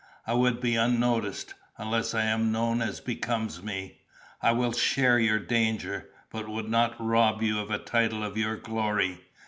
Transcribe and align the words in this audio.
"I 0.25 0.33
would 0.33 0.59
be 0.59 0.75
unnoticed, 0.75 1.53
unless 1.77 2.15
I 2.15 2.23
am 2.23 2.51
known 2.51 2.81
as 2.81 2.99
becomes 2.99 3.61
me. 3.61 3.99
I 4.41 4.51
will 4.51 4.71
share 4.73 5.19
your 5.19 5.37
danger, 5.37 6.09
but 6.31 6.49
would 6.49 6.69
not 6.71 6.95
rob 6.99 7.43
you 7.43 7.59
of 7.59 7.69
a 7.69 7.77
tittle 7.77 8.23
of 8.23 8.35
your 8.35 8.55
glory. 8.55 9.19